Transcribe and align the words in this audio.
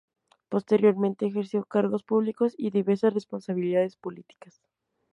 Posteriormente 0.49 1.27
ejerció 1.27 1.63
cargos 1.63 2.01
públicos 2.01 2.55
y 2.57 2.71
diversas 2.71 3.13
responsabilidades 3.13 3.97
políticas. 3.97 4.59